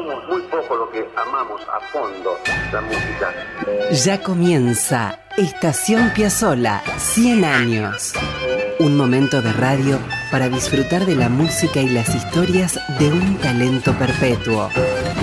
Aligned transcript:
somos 0.00 0.28
muy 0.28 0.40
pocos 0.42 0.78
los 0.78 0.90
que 0.90 1.06
amamos 1.16 1.60
a 1.62 1.80
fondo 1.92 2.38
la 2.72 2.80
música. 2.80 3.34
Ya 3.92 4.22
comienza 4.22 5.18
Estación 5.36 6.10
Piazzola, 6.14 6.82
100 6.96 7.44
años. 7.44 8.14
Un 8.78 8.96
momento 8.96 9.42
de 9.42 9.52
radio 9.52 9.98
para 10.30 10.48
disfrutar 10.48 11.04
de 11.04 11.16
la 11.16 11.28
música 11.28 11.80
y 11.80 11.88
las 11.88 12.14
historias 12.14 12.80
de 12.98 13.12
un 13.12 13.36
talento 13.38 13.92
perpetuo. 13.98 14.70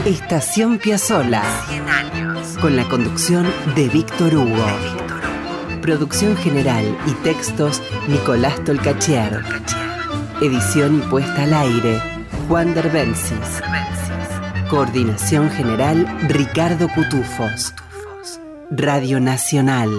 Estación 0.06 0.78
Piazzola, 0.78 1.44
100 1.70 1.90
años. 1.90 2.58
Con 2.62 2.76
la 2.76 2.88
conducción 2.88 3.52
de 3.76 3.88
Víctor 3.90 4.36
Hugo. 4.36 4.68
Producción 5.82 6.36
general 6.38 6.86
y 7.08 7.12
textos 7.24 7.82
Nicolás 8.08 8.64
Tolcachier. 8.64 9.44
Edición 10.42 11.00
y 11.00 11.02
puesta 11.08 11.44
al 11.44 11.54
aire 11.54 12.00
Juan 12.48 12.76
Derbensis. 12.76 13.62
Coordinación 14.70 15.50
General 15.50 16.06
Ricardo 16.28 16.90
Cutufos. 16.90 17.74
Radio 18.70 19.22
Nacional, 19.22 19.90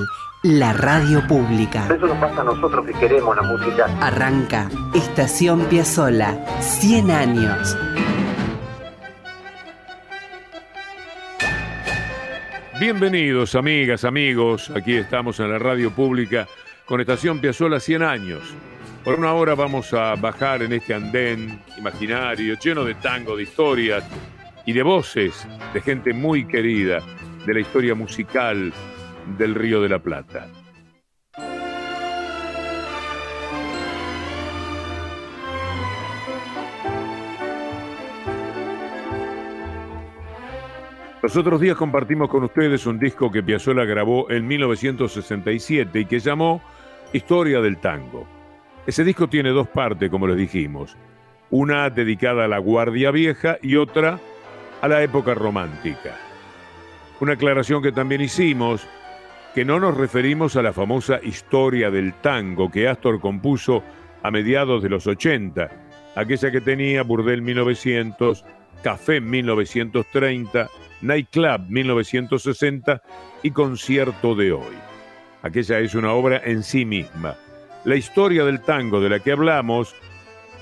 la 0.42 0.74
radio 0.74 1.26
pública. 1.26 1.86
Eso 1.86 2.06
nos 2.06 2.18
pasa 2.18 2.42
a 2.42 2.44
nosotros 2.44 2.84
que 2.84 2.92
queremos 2.92 3.34
la 3.34 3.42
música. 3.42 3.86
Arranca 4.02 4.68
Estación 4.94 5.64
Piazzola, 5.70 6.44
100 6.60 7.10
años. 7.10 7.78
Bienvenidos 12.78 13.54
amigas, 13.54 14.04
amigos, 14.04 14.70
aquí 14.76 14.96
estamos 14.96 15.40
en 15.40 15.50
la 15.50 15.58
radio 15.58 15.90
pública 15.92 16.46
con 16.84 17.00
Estación 17.00 17.40
Piazzola 17.40 17.80
100 17.80 18.02
años. 18.02 18.42
Por 19.02 19.18
una 19.18 19.32
hora 19.32 19.54
vamos 19.54 19.94
a 19.94 20.14
bajar 20.16 20.62
en 20.62 20.74
este 20.74 20.92
andén 20.92 21.58
imaginario 21.78 22.58
lleno 22.62 22.84
de 22.84 22.96
tango, 22.96 23.34
de 23.34 23.44
historias 23.44 24.04
y 24.68 24.74
de 24.74 24.82
voces 24.82 25.48
de 25.72 25.80
gente 25.80 26.12
muy 26.12 26.46
querida 26.46 26.98
de 27.46 27.54
la 27.54 27.60
historia 27.60 27.94
musical 27.94 28.70
del 29.38 29.54
Río 29.54 29.80
de 29.80 29.88
la 29.88 29.98
Plata. 29.98 30.46
Los 41.22 41.34
otros 41.34 41.62
días 41.62 41.78
compartimos 41.78 42.28
con 42.28 42.44
ustedes 42.44 42.84
un 42.84 42.98
disco 42.98 43.30
que 43.30 43.42
Piazzolla 43.42 43.86
grabó 43.86 44.30
en 44.30 44.46
1967 44.46 46.00
y 46.00 46.04
que 46.04 46.18
llamó 46.18 46.60
Historia 47.14 47.62
del 47.62 47.78
Tango. 47.78 48.26
Ese 48.86 49.02
disco 49.02 49.28
tiene 49.28 49.48
dos 49.48 49.68
partes, 49.68 50.10
como 50.10 50.26
les 50.26 50.36
dijimos. 50.36 50.94
Una 51.48 51.88
dedicada 51.88 52.44
a 52.44 52.48
la 52.48 52.58
Guardia 52.58 53.10
Vieja 53.10 53.56
y 53.62 53.76
otra 53.76 54.20
a 54.80 54.88
la 54.88 55.02
época 55.02 55.34
romántica. 55.34 56.16
Una 57.20 57.32
aclaración 57.32 57.82
que 57.82 57.92
también 57.92 58.20
hicimos, 58.20 58.86
que 59.54 59.64
no 59.64 59.80
nos 59.80 59.96
referimos 59.96 60.56
a 60.56 60.62
la 60.62 60.72
famosa 60.72 61.20
historia 61.22 61.90
del 61.90 62.14
tango 62.14 62.70
que 62.70 62.88
Astor 62.88 63.20
compuso 63.20 63.82
a 64.22 64.30
mediados 64.30 64.82
de 64.82 64.88
los 64.88 65.06
80, 65.06 65.68
aquella 66.14 66.50
que 66.50 66.60
tenía 66.60 67.02
Burdel 67.02 67.42
1900, 67.42 68.44
Café 68.82 69.20
1930, 69.20 70.68
Nightclub 71.00 71.60
1960 71.68 73.02
y 73.42 73.50
Concierto 73.50 74.34
de 74.34 74.52
hoy. 74.52 74.76
Aquella 75.42 75.78
es 75.80 75.94
una 75.94 76.12
obra 76.12 76.40
en 76.44 76.62
sí 76.62 76.84
misma. 76.84 77.36
La 77.84 77.96
historia 77.96 78.44
del 78.44 78.60
tango 78.60 79.00
de 79.00 79.08
la 79.08 79.20
que 79.20 79.32
hablamos, 79.32 79.94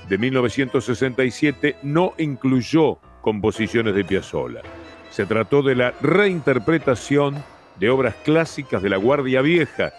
de 0.07 0.17
1967, 0.17 1.77
no 1.83 2.13
incluyó 2.17 2.99
composiciones 3.27 3.93
de 3.93 4.05
Piazzolla. 4.05 4.61
Se 5.09 5.25
trató 5.25 5.61
de 5.61 5.75
la 5.75 5.93
reinterpretación 5.99 7.43
de 7.77 7.89
obras 7.89 8.15
clásicas 8.23 8.81
de 8.81 8.89
la 8.89 8.95
Guardia 8.95 9.41
Vieja 9.41 9.91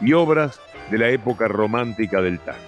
y 0.00 0.14
obras 0.14 0.60
de 0.90 0.98
la 0.98 1.08
época 1.10 1.46
romántica 1.46 2.20
del 2.20 2.40
tango. 2.40 2.58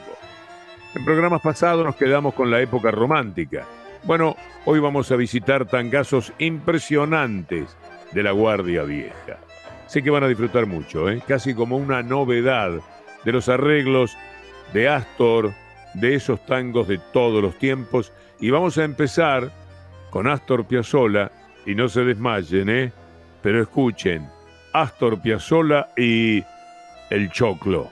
En 0.95 1.05
programas 1.05 1.43
pasados 1.43 1.85
nos 1.85 1.97
quedamos 1.97 2.33
con 2.35 2.49
la 2.49 2.61
época 2.61 2.93
romántica. 2.93 3.67
Bueno, 4.05 4.37
hoy 4.67 4.79
vamos 4.79 5.11
a 5.11 5.17
visitar 5.17 5.67
tangazos 5.67 6.33
impresionantes 6.39 7.77
de 8.13 8.23
la 8.23 8.31
Guardia 8.31 8.85
Vieja. 8.85 9.39
Sé 9.89 10.01
que 10.05 10.11
van 10.11 10.23
a 10.23 10.29
disfrutar 10.29 10.67
mucho, 10.67 11.11
¿eh? 11.11 11.25
casi 11.27 11.55
como 11.55 11.77
una 11.77 12.05
novedad 12.05 12.71
de 13.25 13.33
los 13.33 13.49
arreglos 13.49 14.17
de 14.73 14.89
Astor, 14.89 15.51
de 15.95 16.15
esos 16.15 16.47
tangos 16.47 16.87
de 16.87 17.01
todos 17.13 17.43
los 17.43 17.59
tiempos. 17.59 18.13
Y 18.39 18.51
vamos 18.51 18.79
a 18.79 18.85
empezar 18.85 19.64
con 20.15 20.29
Astor 20.29 20.65
Piazzolla, 20.65 21.29
y 21.67 21.75
no 21.75 21.89
se 21.89 22.05
desmayen, 22.05 22.69
¿eh? 22.69 22.93
Pero 23.43 23.61
escuchen, 23.61 24.31
Astor 24.73 25.21
Piazzolla 25.21 25.89
y 25.97 26.41
El 27.11 27.33
Choclo. 27.33 27.91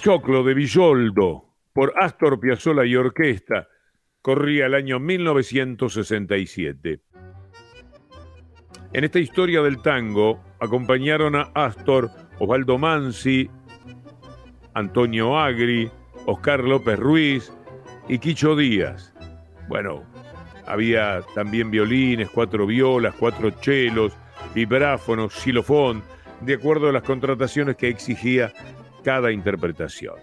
Choclo 0.00 0.42
de 0.42 0.54
Villoldo 0.54 1.44
por 1.74 1.92
Astor 2.00 2.40
Piazzolla 2.40 2.86
y 2.86 2.96
Orquesta 2.96 3.68
corría 4.22 4.64
el 4.64 4.72
año 4.72 4.98
1967. 4.98 7.02
En 8.94 9.04
esta 9.04 9.18
historia 9.18 9.60
del 9.60 9.82
tango 9.82 10.42
acompañaron 10.58 11.36
a 11.36 11.50
Astor 11.54 12.10
Osvaldo 12.38 12.78
Mansi, 12.78 13.50
Antonio 14.72 15.38
Agri, 15.38 15.90
Oscar 16.24 16.64
López 16.64 16.98
Ruiz 16.98 17.52
y 18.08 18.18
Quicho 18.18 18.56
Díaz. 18.56 19.12
Bueno, 19.68 20.06
había 20.66 21.20
también 21.34 21.70
violines, 21.70 22.30
cuatro 22.30 22.66
violas, 22.66 23.14
cuatro 23.18 23.50
chelos, 23.50 24.16
vibráfonos, 24.54 25.34
xilofón, 25.34 26.02
de 26.40 26.54
acuerdo 26.54 26.88
a 26.88 26.92
las 26.92 27.02
contrataciones 27.02 27.76
que 27.76 27.88
exigía 27.88 28.50
cada 29.02 29.32
interpretación. 29.32 30.14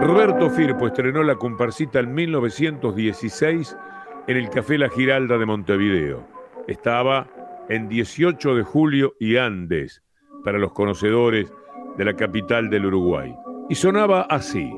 Roberto 0.00 0.50
Firpo 0.50 0.86
estrenó 0.86 1.22
la 1.22 1.36
comparsita 1.36 2.00
en 2.00 2.14
1916 2.14 3.76
en 4.26 4.36
el 4.36 4.48
Café 4.48 4.78
La 4.78 4.88
Giralda 4.88 5.36
de 5.36 5.46
Montevideo. 5.46 6.26
Estaba 6.66 7.28
en 7.68 7.88
18 7.88 8.54
de 8.54 8.62
julio 8.62 9.14
y 9.20 9.36
Andes, 9.36 10.02
para 10.42 10.58
los 10.58 10.72
conocedores 10.72 11.52
de 11.96 12.04
la 12.04 12.14
capital 12.14 12.70
del 12.70 12.86
Uruguay. 12.86 13.36
Y 13.68 13.74
sonaba 13.74 14.22
así. 14.22 14.72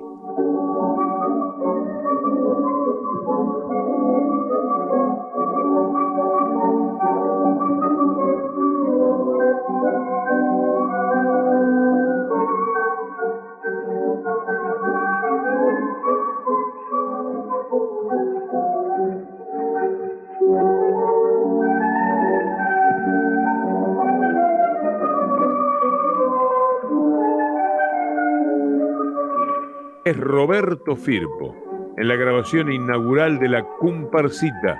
Roberto 30.42 30.96
Firpo, 30.96 31.54
en 31.96 32.08
la 32.08 32.16
grabación 32.16 32.72
inaugural 32.72 33.38
de 33.38 33.48
la 33.48 33.64
Comparsita, 33.78 34.76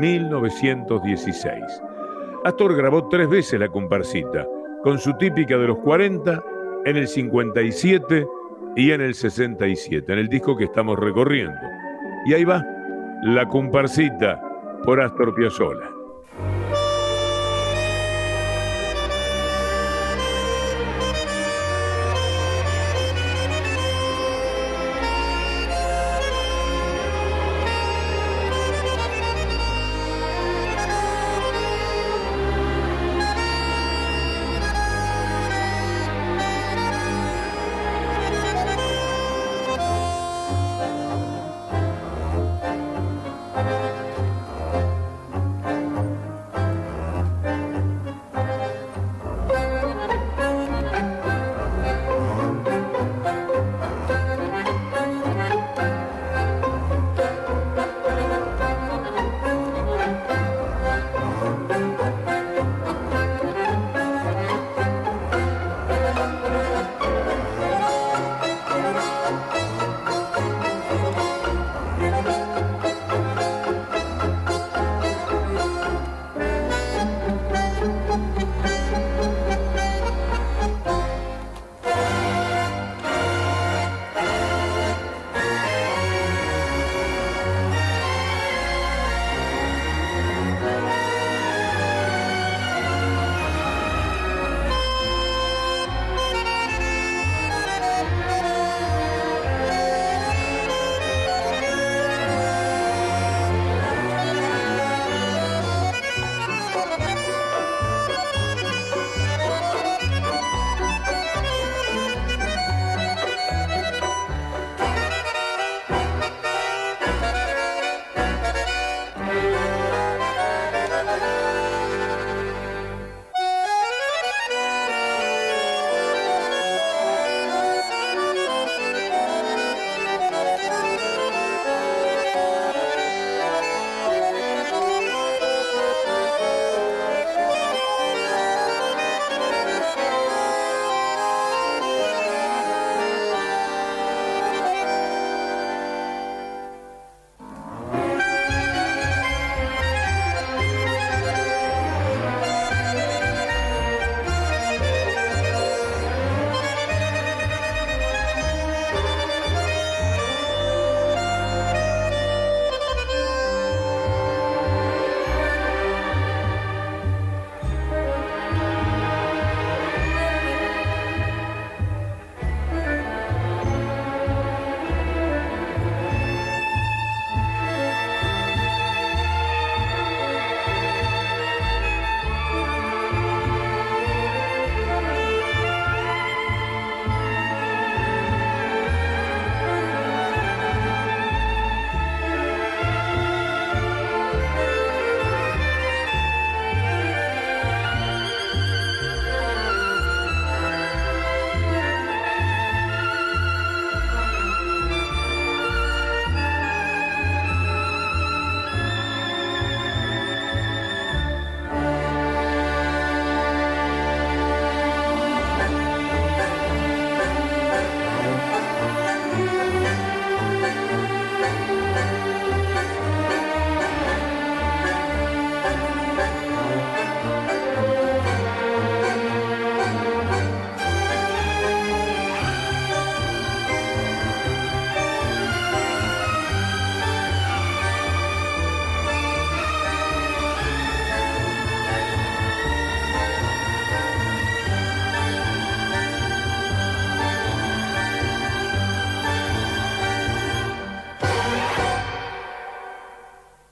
1916. 0.00 1.62
Astor 2.44 2.74
grabó 2.74 3.08
tres 3.08 3.28
veces 3.28 3.60
la 3.60 3.68
Comparsita, 3.68 4.44
con 4.82 4.98
su 4.98 5.12
típica 5.16 5.56
de 5.58 5.68
los 5.68 5.78
40, 5.78 6.42
en 6.86 6.96
el 6.96 7.06
57 7.06 8.26
y 8.74 8.90
en 8.90 9.00
el 9.00 9.14
67, 9.14 10.12
en 10.12 10.18
el 10.18 10.28
disco 10.28 10.56
que 10.56 10.64
estamos 10.64 10.98
recorriendo. 10.98 11.54
Y 12.26 12.34
ahí 12.34 12.42
va, 12.42 12.66
la 13.22 13.46
Comparsita 13.46 14.42
por 14.84 15.00
Astor 15.00 15.36
Piazzolla. 15.36 15.93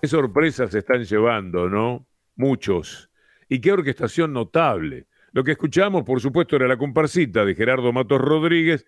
Qué 0.02 0.08
sorpresas 0.08 0.72
se 0.72 0.80
están 0.80 1.04
llevando, 1.04 1.68
¿no? 1.68 2.08
Muchos. 2.34 3.08
Y 3.48 3.60
qué 3.60 3.70
orquestación 3.70 4.32
notable. 4.32 5.06
Lo 5.30 5.44
que 5.44 5.52
escuchamos, 5.52 6.02
por 6.02 6.20
supuesto, 6.20 6.56
era 6.56 6.66
la 6.66 6.76
comparsita 6.76 7.44
de 7.44 7.54
Gerardo 7.54 7.92
Matos 7.92 8.20
Rodríguez, 8.20 8.84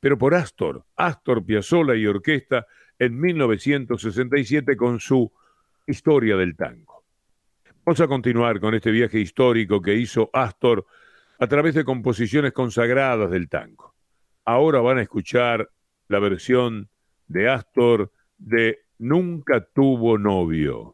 pero 0.00 0.16
por 0.16 0.34
Astor, 0.34 0.86
Astor 0.96 1.44
Piazzolla 1.44 1.94
y 1.96 2.06
Orquesta 2.06 2.66
en 2.98 3.20
1967 3.20 4.74
con 4.74 5.00
su 5.00 5.30
Historia 5.86 6.34
del 6.34 6.56
Tango. 6.56 7.04
Vamos 7.84 8.00
a 8.00 8.08
continuar 8.08 8.58
con 8.58 8.74
este 8.74 8.90
viaje 8.90 9.20
histórico 9.20 9.82
que 9.82 9.94
hizo 9.94 10.30
Astor 10.32 10.86
a 11.40 11.46
través 11.46 11.74
de 11.74 11.84
composiciones 11.84 12.54
consagradas 12.54 13.30
del 13.30 13.50
tango. 13.50 13.94
Ahora 14.46 14.80
van 14.80 14.96
a 14.96 15.02
escuchar 15.02 15.68
la 16.08 16.20
versión 16.20 16.88
de 17.26 17.50
Astor 17.50 18.10
de 18.38 18.83
Nunca 19.04 19.60
tuvo 19.60 20.16
novio. 20.16 20.93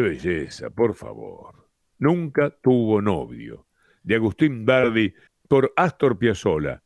Belleza, 0.00 0.70
por 0.70 0.94
favor. 0.94 1.68
Nunca 1.98 2.50
tuvo 2.50 3.00
novio. 3.00 3.66
De 4.02 4.14
Agustín 4.14 4.64
Bardi 4.64 5.12
por 5.48 5.72
Astor 5.76 6.18
Piazzolla. 6.18 6.82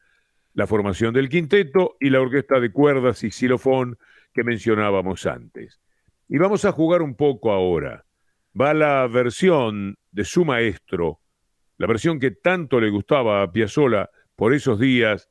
La 0.54 0.66
formación 0.66 1.14
del 1.14 1.28
quinteto 1.28 1.96
y 2.00 2.10
la 2.10 2.20
orquesta 2.20 2.60
de 2.60 2.72
cuerdas 2.72 3.22
y 3.24 3.30
xilofón 3.30 3.98
que 4.32 4.44
mencionábamos 4.44 5.26
antes. 5.26 5.80
Y 6.28 6.38
vamos 6.38 6.64
a 6.64 6.72
jugar 6.72 7.02
un 7.02 7.14
poco 7.14 7.52
ahora. 7.52 8.04
Va 8.58 8.74
la 8.74 9.06
versión 9.06 9.96
de 10.10 10.24
su 10.24 10.44
maestro, 10.44 11.20
la 11.78 11.86
versión 11.86 12.18
que 12.18 12.30
tanto 12.30 12.80
le 12.80 12.90
gustaba 12.90 13.42
a 13.42 13.52
Piazzolla 13.52 14.10
por 14.36 14.54
esos 14.54 14.78
días, 14.78 15.30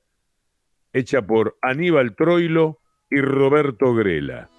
hecha 0.94 1.22
por 1.22 1.58
Aníbal 1.62 2.16
Troilo 2.16 2.80
y 3.10 3.22
Roberto 3.22 3.94
Grela. 3.94 4.50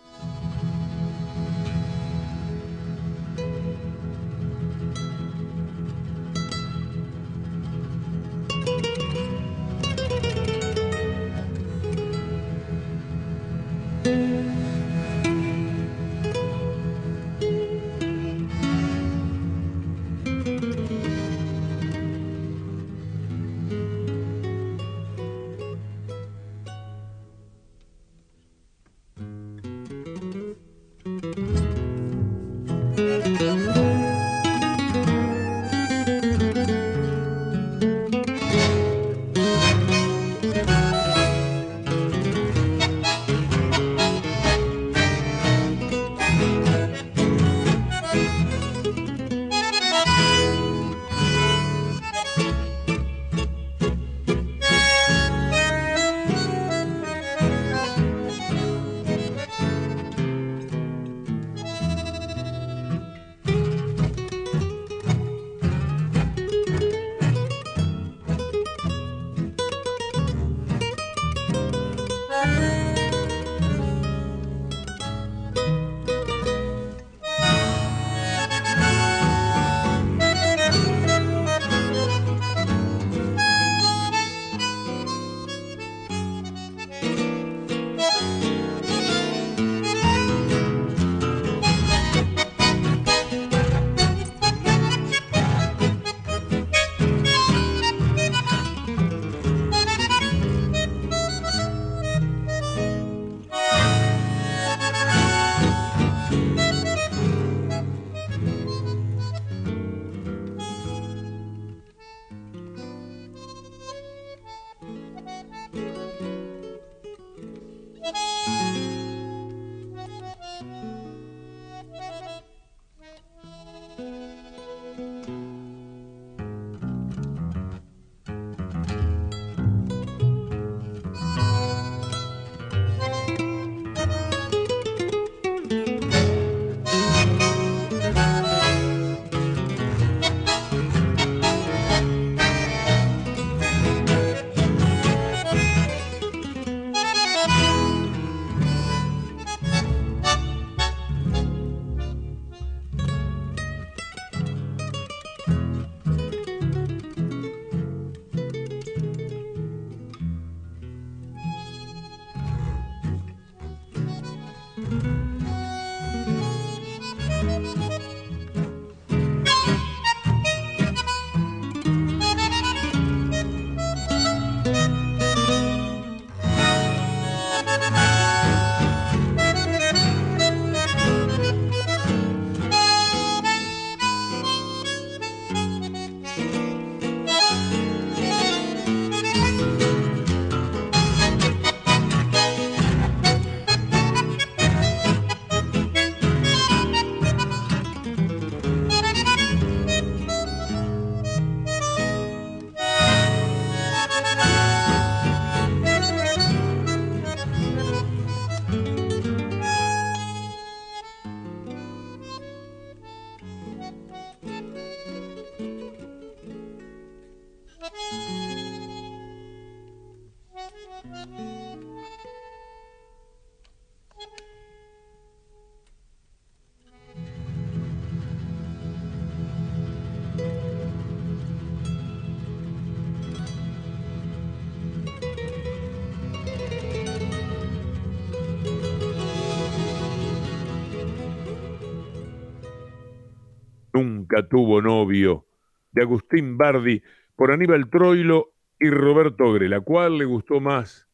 Tuvo 244.49 244.81
novio, 244.83 245.47
de 245.93 246.03
Agustín 246.03 246.57
Bardi, 246.57 247.03
por 247.37 247.53
Aníbal 247.53 247.89
Troilo 247.91 248.53
y 248.79 248.91
Roberto 248.91 249.53
Grela. 249.53 249.81
¿Cuál 249.81 250.19
le 250.19 250.25
gustó 250.25 250.61
más? 250.61 251.09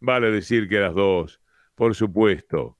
Vale 0.00 0.30
decir 0.30 0.68
que 0.68 0.78
las 0.78 0.94
dos, 0.94 1.40
por 1.74 1.94
supuesto. 1.94 2.76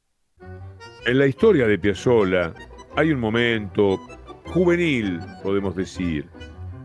En 1.06 1.18
la 1.18 1.26
historia 1.26 1.66
de 1.66 1.78
Piazzolla 1.78 2.52
hay 2.96 3.12
un 3.12 3.20
momento 3.20 3.98
juvenil, 4.46 5.20
podemos 5.42 5.74
decir, 5.74 6.28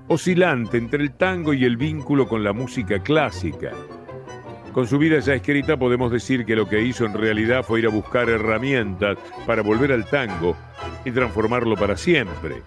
oscilante 0.08 0.78
entre 0.78 1.04
el 1.04 1.16
tango 1.16 1.54
y 1.54 1.66
el 1.66 1.78
vínculo 1.78 2.28
con 2.28 2.44
la 2.44 2.54
música 2.54 3.02
clásica. 3.02 3.72
Con 4.74 4.88
su 4.88 4.98
vida 4.98 5.20
ya 5.20 5.36
escrita 5.36 5.78
podemos 5.78 6.12
decir 6.12 6.46
que 6.46 6.56
lo 6.56 6.68
que 6.68 6.82
hizo 6.82 7.06
en 7.06 7.14
realidad 7.14 7.64
fue 7.64 7.80
ir 7.80 7.86
a 7.86 7.90
buscar 7.90 8.28
herramientas 8.30 9.18
para 9.46 9.62
volver 9.62 9.92
al 9.92 10.10
tango 10.10 10.56
y 11.06 11.12
transformarlo 11.12 11.76
para 11.76 11.96
siempre. 11.96 12.64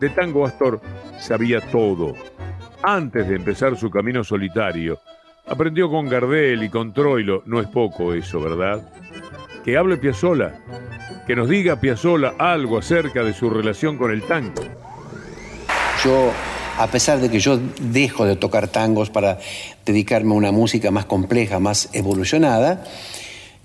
De 0.00 0.10
tango 0.10 0.46
Astor 0.46 0.80
sabía 1.18 1.60
todo. 1.60 2.14
Antes 2.82 3.28
de 3.28 3.36
empezar 3.36 3.76
su 3.76 3.90
camino 3.90 4.22
solitario, 4.24 5.00
aprendió 5.46 5.90
con 5.90 6.08
Gardel 6.08 6.62
y 6.62 6.68
con 6.68 6.92
Troilo, 6.92 7.42
no 7.46 7.60
es 7.60 7.68
poco 7.68 8.12
eso, 8.12 8.40
¿verdad? 8.40 8.86
Que 9.64 9.76
hable 9.76 9.96
Piazzola, 9.96 10.60
que 11.26 11.34
nos 11.34 11.48
diga 11.48 11.80
Piazzola 11.80 12.34
algo 12.38 12.78
acerca 12.78 13.24
de 13.24 13.32
su 13.32 13.48
relación 13.48 13.96
con 13.96 14.10
el 14.10 14.22
tango. 14.22 14.62
Yo 16.04 16.30
a 16.78 16.88
pesar 16.88 17.20
de 17.20 17.30
que 17.30 17.38
yo 17.38 17.58
dejo 17.80 18.26
de 18.26 18.36
tocar 18.36 18.68
tangos 18.68 19.10
para 19.10 19.38
dedicarme 19.84 20.32
a 20.32 20.36
una 20.36 20.52
música 20.52 20.90
más 20.90 21.04
compleja, 21.04 21.60
más 21.60 21.88
evolucionada, 21.92 22.84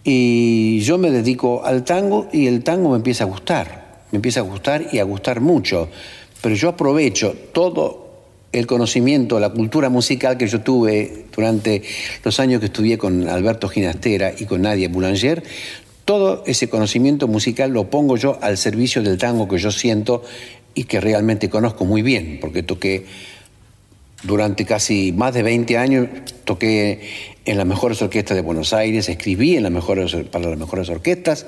y 0.04 0.80
yo 0.82 0.98
me 0.98 1.12
dedico 1.12 1.66
al 1.66 1.84
tango 1.84 2.28
y 2.32 2.48
el 2.48 2.64
tango 2.64 2.92
me 2.92 2.98
empieza 2.98 3.24
a 3.24 3.28
gustar, 3.28 4.04
me 4.12 4.18
empieza 4.18 4.42
a 4.42 4.44
gustar 4.44 4.86
y 4.92 5.00
a 5.00 5.04
gustar 5.04 5.42
mucho, 5.42 5.90
pero 6.42 6.56
yo 6.56 6.70
aprovecho 6.70 7.36
todo 7.52 8.10
el 8.52 8.66
conocimiento, 8.66 9.40
la 9.40 9.50
cultura 9.50 9.90
musical 9.90 10.38
que 10.38 10.48
yo 10.48 10.62
tuve 10.62 11.26
durante 11.36 11.84
los 12.24 12.40
años 12.40 12.60
que 12.60 12.68
estudié 12.68 12.98
con 12.98 13.28
Alberto 13.30 13.68
Ginastera 13.68 14.34
y 14.38 14.46
con 14.46 14.64
Nadia 14.64 14.90
Boulanger, 14.90 15.44
todo 16.06 16.44
ese 16.48 16.70
conocimiento 16.70 17.28
musical 17.28 17.72
lo 17.72 17.90
pongo 17.90 18.18
yo 18.18 18.40
al 18.42 18.58
servicio 18.58 19.04
del 19.04 19.20
tango 19.20 19.48
que 19.48 19.60
yo 19.60 19.70
siento 19.70 20.24
y 20.74 20.86
que 20.86 21.00
realmente 21.00 21.50
conozco 21.50 21.86
muy 21.86 22.02
bien, 22.02 22.40
porque 22.42 22.64
toqué 22.64 23.06
durante 24.24 24.66
casi 24.66 25.12
más 25.12 25.34
de 25.34 25.44
20 25.44 25.78
años, 25.78 26.08
toqué 26.46 27.02
en 27.46 27.58
las 27.58 27.68
mejores 27.68 28.02
orquestas 28.02 28.36
de 28.36 28.42
Buenos 28.42 28.74
Aires, 28.74 29.08
escribí 29.10 29.56
para 29.58 30.50
las 30.50 30.58
mejores 30.58 30.90
orquestas, 30.90 31.46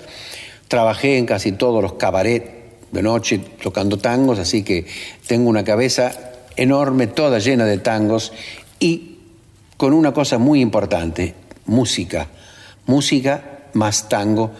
trabajé 0.67 1.17
en 1.17 1.25
casi 1.25 1.51
todos 1.51 1.81
los 1.81 1.93
cabarets 1.93 2.60
de 2.91 3.01
noche 3.01 3.39
tocando 3.61 3.97
tangos, 3.97 4.39
así 4.39 4.63
que 4.63 4.85
tengo 5.27 5.49
una 5.49 5.63
cabeza 5.63 6.11
enorme, 6.55 7.07
toda 7.07 7.39
llena 7.39 7.65
de 7.65 7.77
tangos 7.77 8.33
y 8.79 9.17
con 9.77 9.93
una 9.93 10.13
cosa 10.13 10.37
muy 10.37 10.61
importante, 10.61 11.33
música. 11.65 12.27
Música 12.85 13.59
más 13.73 14.09
tango, 14.09 14.51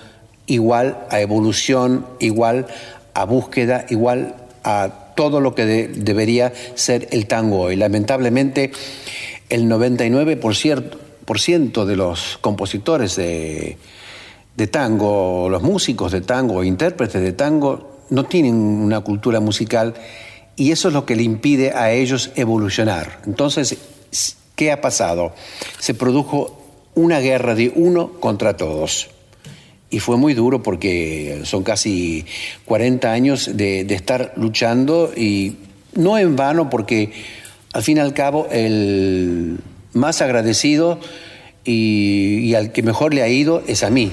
igual 0.47 1.05
a 1.09 1.19
evolución, 1.19 2.05
igual 2.19 2.67
a 3.13 3.25
búsqueda, 3.25 3.85
igual 3.89 4.35
a 4.63 5.13
todo 5.15 5.41
lo 5.41 5.53
que 5.53 5.65
debería 5.65 6.53
ser 6.75 7.09
el 7.11 7.27
tango 7.27 7.61
hoy. 7.61 7.75
Lamentablemente, 7.75 8.71
el 9.49 9.69
99% 9.69 11.85
de 11.85 11.95
los 11.95 12.37
compositores 12.39 13.15
de, 13.15 13.77
de 14.55 14.67
tango, 14.67 15.49
los 15.49 15.61
músicos 15.61 16.11
de 16.11 16.21
tango, 16.21 16.63
intérpretes 16.63 17.21
de 17.21 17.33
tango, 17.33 17.90
no 18.11 18.25
tienen 18.25 18.55
una 18.55 18.99
cultura 18.99 19.39
musical 19.39 19.95
y 20.55 20.71
eso 20.71 20.89
es 20.89 20.93
lo 20.93 21.05
que 21.05 21.15
le 21.15 21.23
impide 21.23 21.71
a 21.71 21.91
ellos 21.91 22.31
evolucionar. 22.35 23.21
Entonces, 23.25 23.77
¿qué 24.55 24.71
ha 24.71 24.81
pasado? 24.81 25.33
Se 25.79 25.95
produjo 25.95 26.61
una 26.93 27.19
guerra 27.19 27.55
de 27.55 27.71
uno 27.73 28.11
contra 28.19 28.57
todos 28.57 29.09
y 29.89 29.99
fue 29.99 30.17
muy 30.17 30.33
duro 30.33 30.61
porque 30.61 31.41
son 31.45 31.63
casi 31.63 32.25
40 32.65 33.11
años 33.11 33.49
de, 33.55 33.81
estar 33.81 34.33
luchando 34.35 35.11
y 35.15 35.57
no 35.95 36.17
en 36.17 36.35
vano 36.35 36.69
porque 36.69 37.13
al 37.71 37.81
fin 37.81 37.97
y 37.97 38.01
al 38.01 38.13
cabo 38.13 38.47
el 38.51 39.57
más 39.93 40.21
agradecido 40.21 40.99
y, 41.63 42.39
y 42.39 42.55
al 42.55 42.73
que 42.73 42.83
mejor 42.83 43.13
le 43.13 43.21
ha 43.21 43.29
ido 43.29 43.63
es 43.67 43.83
a 43.83 43.89
mí. 43.89 44.11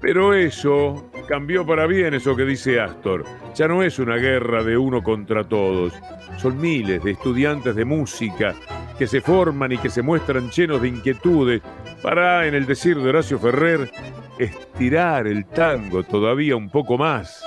Pero 0.00 0.32
eso 0.32 1.07
cambió 1.28 1.66
para 1.66 1.86
bien, 1.86 2.14
eso 2.14 2.34
que 2.34 2.44
dice 2.44 2.80
Astor. 2.80 3.24
Ya 3.54 3.68
no 3.68 3.82
es 3.82 3.98
una 3.98 4.16
guerra 4.16 4.64
de 4.64 4.78
uno 4.78 5.02
contra 5.02 5.44
todos. 5.44 5.92
Son 6.38 6.58
miles 6.58 7.04
de 7.04 7.12
estudiantes 7.12 7.76
de 7.76 7.84
música 7.84 8.54
que 8.98 9.06
se 9.06 9.20
forman 9.20 9.72
y 9.72 9.78
que 9.78 9.90
se 9.90 10.02
muestran 10.02 10.50
llenos 10.50 10.80
de 10.80 10.88
inquietudes 10.88 11.60
para, 12.02 12.46
en 12.46 12.54
el 12.54 12.66
decir 12.66 12.96
de 12.96 13.10
Horacio 13.10 13.38
Ferrer, 13.38 13.90
estirar 14.38 15.26
el 15.26 15.44
tango 15.46 16.02
todavía 16.02 16.56
un 16.56 16.70
poco 16.70 16.96
más. 16.96 17.44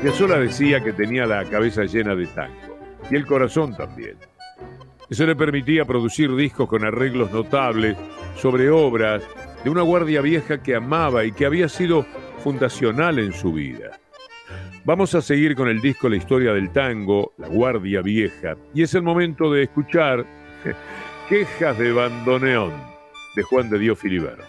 Piazzolla 0.00 0.38
decía 0.38 0.80
que 0.80 0.92
tenía 0.92 1.26
la 1.26 1.44
cabeza 1.44 1.84
llena 1.84 2.14
de 2.14 2.26
tango 2.28 2.78
y 3.10 3.16
el 3.16 3.26
corazón 3.26 3.76
también. 3.76 4.16
Eso 5.10 5.24
le 5.24 5.34
permitía 5.34 5.84
producir 5.84 6.34
discos 6.36 6.68
con 6.68 6.84
arreglos 6.84 7.32
notables 7.32 7.96
sobre 8.36 8.70
obras 8.70 9.22
de 9.64 9.70
una 9.70 9.82
guardia 9.82 10.20
vieja 10.20 10.62
que 10.62 10.74
amaba 10.74 11.24
y 11.24 11.32
que 11.32 11.46
había 11.46 11.68
sido 11.68 12.04
fundacional 12.42 13.18
en 13.18 13.32
su 13.32 13.52
vida. 13.52 13.98
Vamos 14.84 15.14
a 15.14 15.20
seguir 15.20 15.54
con 15.54 15.68
el 15.68 15.80
disco 15.80 16.08
La 16.08 16.16
historia 16.16 16.52
del 16.54 16.70
tango, 16.70 17.34
La 17.36 17.48
Guardia 17.48 18.00
Vieja, 18.00 18.56
y 18.72 18.82
es 18.82 18.94
el 18.94 19.02
momento 19.02 19.52
de 19.52 19.64
escuchar 19.64 20.24
Quejas 21.28 21.76
de 21.78 21.92
Bandoneón 21.92 22.72
de 23.36 23.42
Juan 23.42 23.68
de 23.68 23.78
Dios 23.78 23.98
Filiberto. 23.98 24.47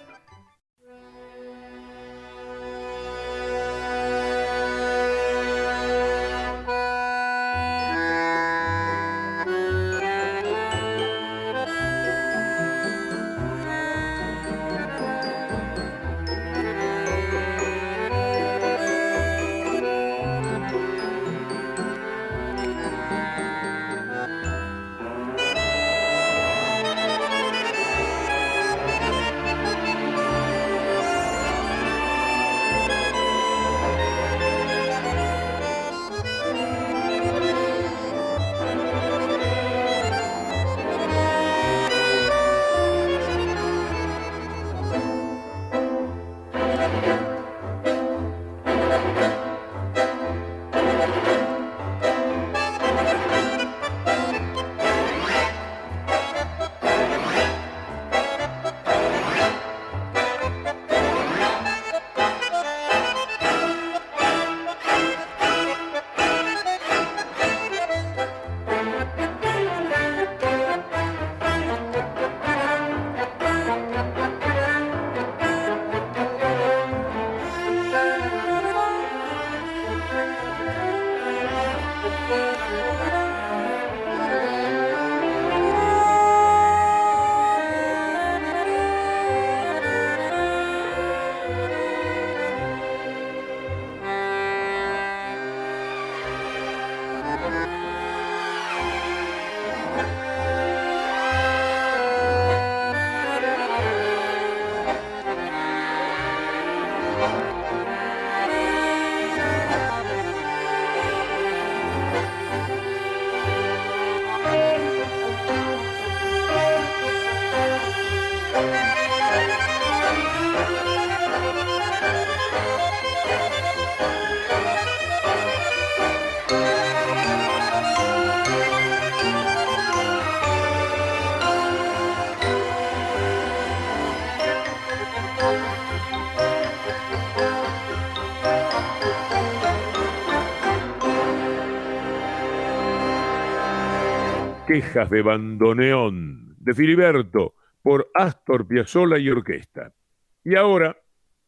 Quejas 144.69 145.09
de 145.09 145.23
Bandoneón, 145.23 146.55
de 146.59 146.75
Filiberto, 146.75 147.55
por 147.81 148.11
Astor 148.13 148.67
Piazzolla 148.67 149.17
y 149.17 149.27
Orquesta. 149.27 149.95
Y 150.43 150.53
ahora 150.53 150.95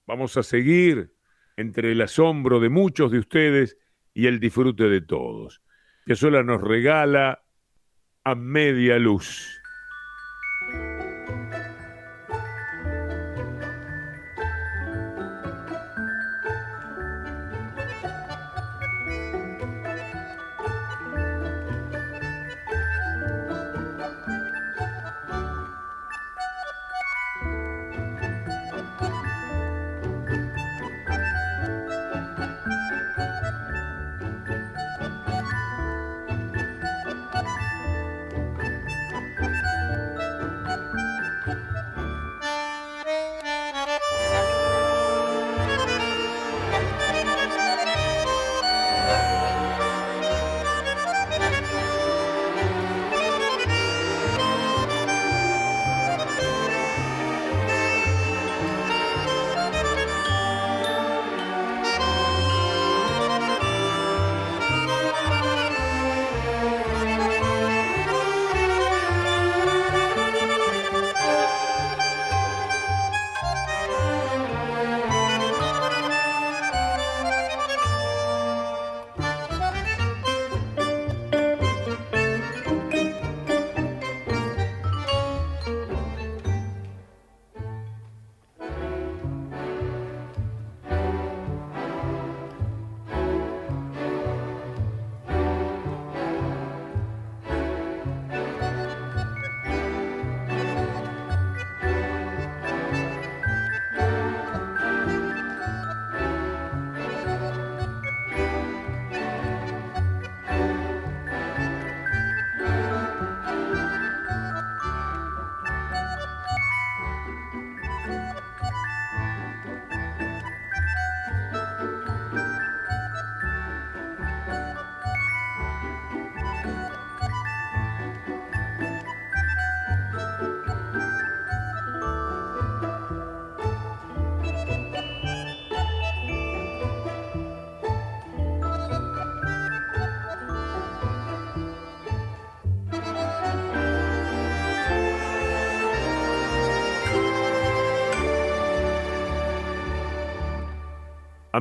vamos 0.08 0.38
a 0.38 0.42
seguir 0.42 1.14
entre 1.56 1.92
el 1.92 2.02
asombro 2.02 2.60
de 2.60 2.70
muchos 2.70 3.12
de 3.12 3.20
ustedes 3.20 3.78
y 4.16 4.26
el 4.26 4.40
disfrute 4.40 4.90
de 4.90 5.02
todos. 5.02 5.62
Piazzolla 6.04 6.42
nos 6.42 6.62
regala 6.62 7.44
a 8.24 8.34
media 8.34 8.98
luz. 8.98 9.61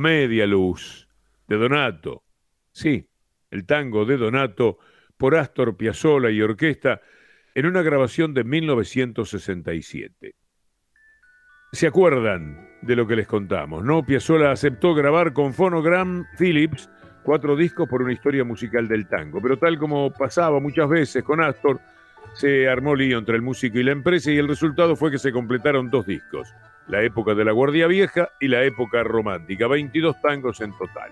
Media 0.01 0.47
luz, 0.47 1.07
de 1.47 1.57
Donato. 1.57 2.23
Sí, 2.71 3.07
el 3.51 3.65
tango 3.65 4.05
de 4.05 4.17
Donato 4.17 4.79
por 5.15 5.35
Astor 5.35 5.77
Piazzolla 5.77 6.31
y 6.31 6.41
orquesta 6.41 7.01
en 7.53 7.67
una 7.67 7.81
grabación 7.81 8.33
de 8.33 8.43
1967. 8.43 10.35
¿Se 11.73 11.87
acuerdan 11.87 12.69
de 12.81 12.95
lo 12.95 13.07
que 13.07 13.15
les 13.15 13.27
contamos? 13.27 13.83
¿No? 13.85 14.03
Piazzolla 14.03 14.51
aceptó 14.51 14.93
grabar 14.93 15.31
con 15.33 15.53
Phonogram 15.53 16.25
Philips 16.37 16.89
cuatro 17.23 17.55
discos 17.55 17.87
por 17.87 18.01
una 18.01 18.13
historia 18.13 18.43
musical 18.43 18.87
del 18.87 19.07
tango, 19.07 19.41
pero 19.41 19.57
tal 19.57 19.77
como 19.77 20.11
pasaba 20.11 20.59
muchas 20.59 20.89
veces 20.89 21.23
con 21.23 21.41
Astor, 21.41 21.79
se 22.33 22.67
armó 22.67 22.95
lío 22.95 23.17
entre 23.19 23.35
el 23.35 23.41
músico 23.41 23.77
y 23.77 23.83
la 23.83 23.91
empresa 23.91 24.31
y 24.31 24.37
el 24.37 24.47
resultado 24.47 24.95
fue 24.95 25.11
que 25.11 25.19
se 25.19 25.31
completaron 25.31 25.89
dos 25.89 26.05
discos, 26.05 26.53
la 26.87 27.01
época 27.01 27.33
de 27.33 27.45
la 27.45 27.51
Guardia 27.51 27.87
Vieja 27.87 28.29
y 28.39 28.47
la 28.47 28.63
época 28.63 29.03
romántica, 29.03 29.67
22 29.67 30.21
tangos 30.21 30.61
en 30.61 30.75
total. 30.77 31.11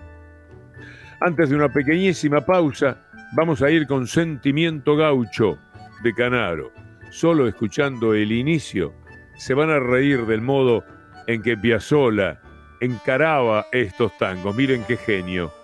Antes 1.20 1.50
de 1.50 1.56
una 1.56 1.68
pequeñísima 1.68 2.40
pausa, 2.40 2.96
vamos 3.34 3.62
a 3.62 3.70
ir 3.70 3.86
con 3.86 4.06
Sentimiento 4.06 4.96
Gaucho 4.96 5.58
de 6.02 6.14
Canaro. 6.14 6.72
Solo 7.10 7.46
escuchando 7.46 8.14
el 8.14 8.32
inicio, 8.32 8.94
se 9.36 9.54
van 9.54 9.70
a 9.70 9.80
reír 9.80 10.26
del 10.26 10.40
modo 10.40 10.84
en 11.26 11.42
que 11.42 11.56
Piazzolla 11.56 12.40
encaraba 12.80 13.66
estos 13.72 14.16
tangos. 14.18 14.56
Miren 14.56 14.84
qué 14.84 14.96
genio. 14.96 15.59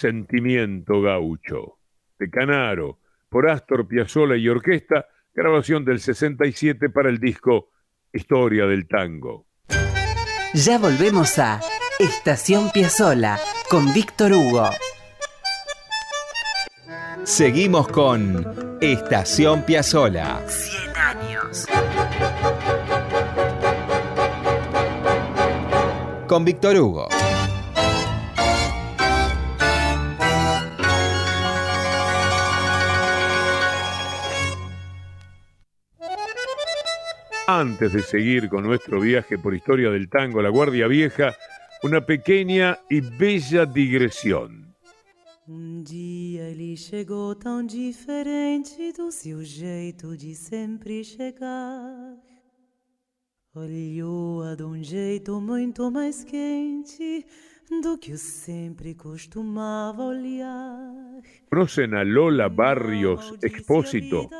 Sentimiento 0.00 1.02
Gaucho, 1.02 1.76
de 2.18 2.30
Canaro, 2.30 3.00
por 3.28 3.50
Astor 3.50 3.86
Piazzolla 3.86 4.34
y 4.34 4.48
Orquesta, 4.48 5.06
grabación 5.34 5.84
del 5.84 6.00
67 6.00 6.88
para 6.88 7.10
el 7.10 7.18
disco 7.18 7.68
Historia 8.10 8.64
del 8.64 8.88
Tango. 8.88 9.46
Ya 10.54 10.78
volvemos 10.78 11.38
a 11.38 11.60
Estación 11.98 12.70
Piazzolla 12.72 13.38
con 13.68 13.92
Víctor 13.92 14.32
Hugo. 14.32 14.70
Seguimos 17.24 17.86
con 17.88 18.78
Estación 18.80 19.64
Piazzolla. 19.66 20.40
100 20.48 20.96
años. 20.96 21.66
Con 26.26 26.46
Víctor 26.46 26.76
Hugo. 26.76 27.19
Antes 37.52 37.92
de 37.92 38.02
seguir 38.02 38.48
con 38.48 38.62
nuestro 38.62 39.00
viaje 39.00 39.36
por 39.36 39.52
historia 39.52 39.90
del 39.90 40.08
tango 40.08 40.40
La 40.40 40.50
Guardia 40.50 40.86
Vieja, 40.86 41.34
una 41.82 42.06
pequeña 42.06 42.78
y 42.88 43.00
bella 43.00 43.66
digresión. 43.66 44.76
Um 45.48 45.82
dia 45.82 46.44
ele 46.48 46.76
chegou 46.76 47.34
tão 47.34 47.66
diferente 47.66 48.92
do 48.92 49.10
seu 49.10 49.42
jeito 49.42 50.16
de 50.16 50.32
sempre 50.36 51.02
chegar. 51.02 52.14
Olhou-a 53.52 54.54
de 54.54 54.62
um 54.62 54.80
jeito 54.80 55.40
muito 55.40 55.90
mais 55.90 56.22
quente 56.22 57.26
do 57.82 57.98
que 57.98 58.16
sempre 58.16 58.94
costumava 58.94 60.04
olhar. 60.04 61.20
¿Conocen 61.50 61.94
a 61.94 62.04
Lola 62.04 62.48
Barrios 62.48 63.34
Expósito? 63.42 64.30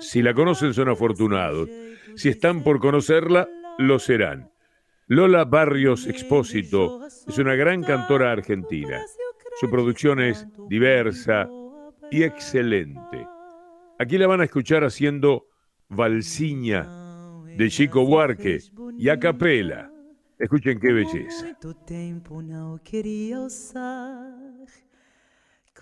Si 0.00 0.22
la 0.22 0.32
conocen 0.32 0.72
son 0.72 0.88
afortunados. 0.88 1.68
Si 2.16 2.28
están 2.28 2.62
por 2.62 2.80
conocerla, 2.80 3.48
lo 3.78 3.98
serán. 3.98 4.50
Lola 5.06 5.44
Barrios 5.44 6.06
Expósito 6.06 7.04
es 7.06 7.38
una 7.38 7.54
gran 7.54 7.82
cantora 7.82 8.32
argentina. 8.32 9.00
Su 9.60 9.70
producción 9.70 10.20
es 10.20 10.46
diversa 10.68 11.48
y 12.10 12.22
excelente. 12.22 13.26
Aquí 13.98 14.18
la 14.18 14.26
van 14.26 14.40
a 14.40 14.44
escuchar 14.44 14.84
haciendo 14.84 15.46
Valsiña 15.88 16.88
de 17.56 17.68
Chico 17.68 18.04
Buarque 18.04 18.58
y 18.98 19.08
a 19.08 19.18
capela. 19.18 19.90
Escuchen 20.38 20.80
qué 20.80 20.92
belleza. 20.92 21.56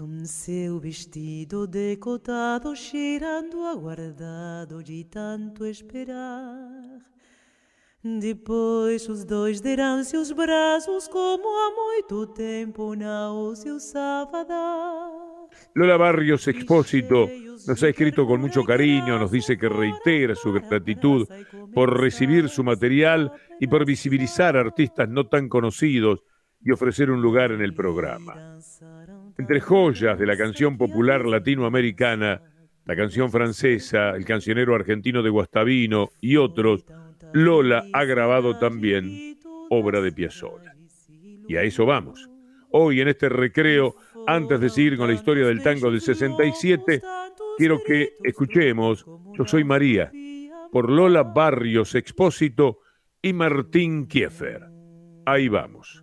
Com 0.02 0.24
seu 0.24 0.80
vestido 0.80 1.64
decotado 1.64 2.74
cheirando 2.74 3.64
aguardado 3.64 4.82
de 4.82 5.04
tanto 5.04 5.64
esperar. 5.64 6.98
Depois 8.02 9.08
os 9.08 9.24
dois 9.24 9.60
deram 9.60 10.02
seus 10.02 10.32
braços 10.32 11.06
como 11.06 11.46
há 11.46 11.70
muito 11.70 12.26
tempo 12.34 12.96
não 12.96 13.54
se 13.54 13.70
usava 13.70 14.44
dar. 14.44 15.08
Lola 15.76 15.96
Barrios 15.96 16.48
Expósito 16.48 17.28
nos 17.68 17.80
ha 17.84 17.88
escrito 17.88 18.26
con 18.26 18.40
mucho 18.40 18.64
cariño, 18.64 19.20
nos 19.20 19.30
dice 19.30 19.56
que 19.56 19.68
reitera 19.68 20.34
su 20.34 20.50
gratitud 20.50 21.28
por 21.72 22.00
recibir 22.00 22.48
su 22.48 22.64
material 22.64 23.30
y 23.60 23.68
por 23.68 23.86
visibilizar 23.86 24.56
artistas 24.56 25.08
no 25.08 25.28
tan 25.28 25.48
conocidos 25.48 26.24
y 26.60 26.72
ofrecer 26.72 27.08
un 27.08 27.22
lugar 27.22 27.52
en 27.52 27.60
el 27.60 27.72
programa. 27.72 28.58
Entre 29.38 29.60
joyas 29.60 30.18
de 30.18 30.26
la 30.26 30.36
canción 30.36 30.76
popular 30.76 31.24
latinoamericana, 31.24 32.42
la 32.84 32.96
canción 32.96 33.30
francesa, 33.30 34.10
el 34.10 34.24
cancionero 34.24 34.74
argentino 34.74 35.22
de 35.22 35.30
Guastavino 35.30 36.10
y 36.20 36.36
otros, 36.36 36.84
Lola 37.32 37.84
ha 37.92 38.04
grabado 38.04 38.58
también 38.58 39.38
obra 39.70 40.00
de 40.00 40.12
Piazzolla. 40.12 40.74
Y 41.48 41.56
a 41.56 41.62
eso 41.62 41.86
vamos. 41.86 42.28
Hoy 42.70 43.00
en 43.00 43.08
este 43.08 43.28
recreo, 43.28 43.96
antes 44.26 44.60
de 44.60 44.68
seguir 44.68 44.96
con 44.96 45.08
la 45.08 45.14
historia 45.14 45.46
del 45.46 45.62
tango 45.62 45.90
del 45.90 46.00
67, 46.00 47.02
quiero 47.56 47.82
que 47.84 48.14
escuchemos 48.24 49.06
Yo 49.36 49.46
soy 49.46 49.64
María 49.64 50.10
por 50.70 50.90
Lola 50.90 51.22
Barrios 51.22 51.94
Expósito 51.94 52.78
y 53.20 53.32
Martín 53.32 54.06
Kiefer. 54.06 54.62
Ahí 55.26 55.48
vamos. 55.48 56.01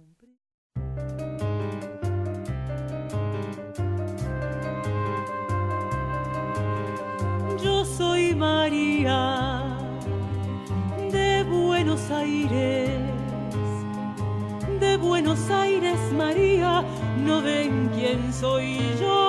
María 8.39 9.63
de 11.11 11.43
Buenos 11.43 12.09
Aires, 12.09 12.89
de 14.79 14.95
Buenos 14.95 15.49
Aires 15.49 15.99
María, 16.15 16.85
no 17.17 17.41
ven 17.41 17.91
quién 17.93 18.31
soy 18.33 18.79
yo. 19.01 19.19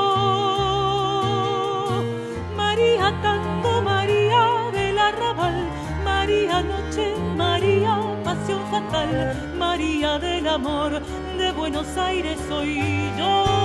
María 2.56 3.12
tanto 3.20 3.82
María 3.82 4.70
del 4.72 4.96
arrabal, 4.96 5.66
María 6.04 6.62
noche, 6.62 7.12
María 7.36 7.98
pasión 8.22 8.62
fatal, 8.70 9.54
María 9.58 10.20
del 10.20 10.46
amor, 10.46 11.02
de 11.36 11.50
Buenos 11.50 11.96
Aires 11.96 12.38
soy 12.48 12.78
yo. 13.18 13.44
Yo 13.44 13.59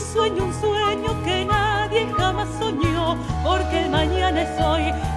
sueño 0.00 0.44
un 0.44 0.54
sueño 0.60 1.22
que 1.24 1.44
nadie 1.44 2.06
jamás 2.16 2.48
soñó, 2.58 3.16
porque 3.44 3.82
el 3.82 3.90
mañana 3.90 4.42
es 4.42 4.60
hoy. 4.60 5.09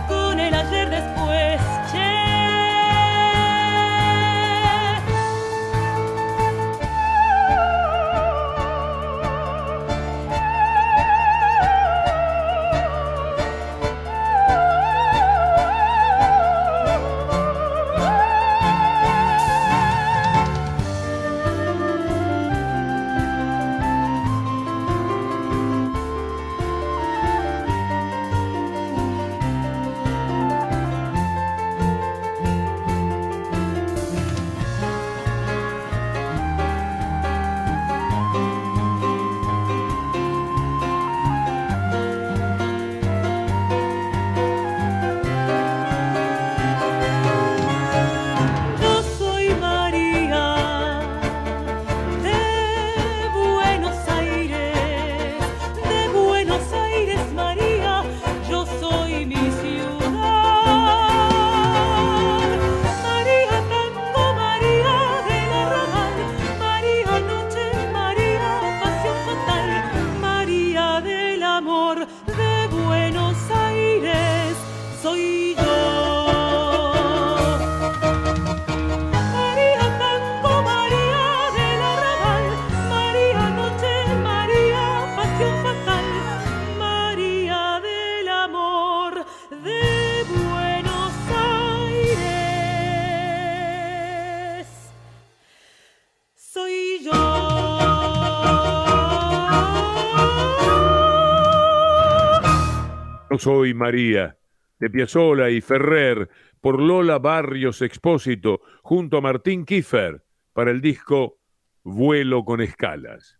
No 103.33 103.39
soy 103.39 103.73
María, 103.73 104.37
de 104.77 104.91
Piazzolla 104.91 105.49
y 105.49 105.59
Ferrer, 105.59 106.29
por 106.61 106.79
Lola 106.79 107.17
Barrios 107.17 107.81
Expósito, 107.81 108.61
junto 108.83 109.17
a 109.17 109.21
Martín 109.21 109.65
Kiefer, 109.65 110.23
para 110.53 110.69
el 110.69 110.81
disco 110.81 111.39
Vuelo 111.81 112.45
con 112.45 112.61
escalas. 112.61 113.39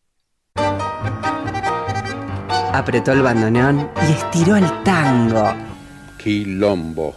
Apretó 2.74 3.12
el 3.12 3.22
bandoneón 3.22 3.88
y 4.10 4.14
estiró 4.14 4.56
el 4.56 4.66
tango. 4.82 5.54
Quilombo. 6.18 7.14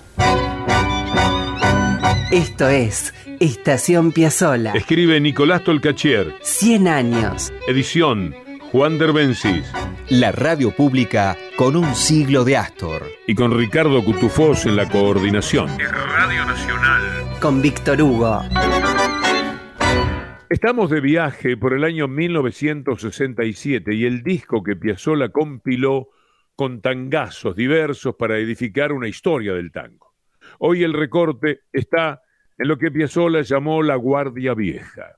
Esto 2.30 2.68
es 2.68 3.14
Estación 3.40 4.12
Piazzola. 4.12 4.72
Escribe 4.72 5.18
Nicolás 5.18 5.64
Tolcachier. 5.64 6.34
100 6.42 6.88
años. 6.88 7.50
Edición 7.68 8.34
Juan 8.76 8.98
Derbencis. 8.98 9.72
La 10.10 10.32
radio 10.32 10.70
pública 10.70 11.34
con 11.56 11.76
un 11.76 11.94
siglo 11.94 12.44
de 12.44 12.58
Astor. 12.58 13.04
Y 13.26 13.34
con 13.34 13.56
Ricardo 13.56 14.04
Cutufós 14.04 14.66
en 14.66 14.76
la 14.76 14.86
coordinación. 14.86 15.70
Radio 15.78 16.44
Nacional. 16.44 17.02
Con 17.40 17.62
Víctor 17.62 18.02
Hugo. 18.02 18.42
Estamos 20.50 20.90
de 20.90 21.00
viaje 21.00 21.56
por 21.56 21.72
el 21.72 21.84
año 21.84 22.06
1967 22.06 23.94
y 23.94 24.04
el 24.04 24.22
disco 24.22 24.62
que 24.62 24.76
Piazzolla 24.76 25.30
compiló 25.30 26.10
con 26.54 26.82
tangazos 26.82 27.56
diversos 27.56 28.14
para 28.16 28.36
edificar 28.36 28.92
una 28.92 29.08
historia 29.08 29.54
del 29.54 29.72
tango. 29.72 30.12
Hoy 30.58 30.82
el 30.82 30.92
recorte 30.92 31.60
está 31.72 32.20
en 32.58 32.68
lo 32.68 32.76
que 32.76 32.90
Piazzolla 32.90 33.40
llamó 33.40 33.82
la 33.82 33.96
Guardia 33.96 34.52
Vieja. 34.52 35.16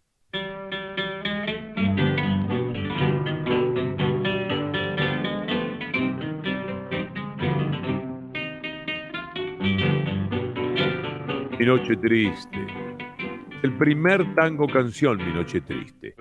Mi 11.58 11.66
noche 11.66 11.96
triste. 11.96 12.66
El 13.64 13.72
primer 13.72 14.32
tango 14.36 14.68
canción, 14.68 15.18
Mi 15.18 15.32
noche 15.32 15.60
triste. 15.60 16.14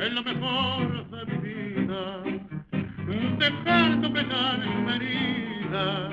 Es 0.00 0.12
lo 0.14 0.22
mejor 0.22 1.10
de 1.10 1.26
mi 1.26 1.38
vida, 1.46 2.22
dejar 3.38 4.00
tu 4.00 4.10
pesar 4.10 4.62
en 4.62 4.68
una 4.70 4.96
herida 4.96 6.10